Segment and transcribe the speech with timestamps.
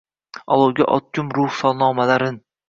[0.55, 2.43] olovga otgum ruh solnomalarin.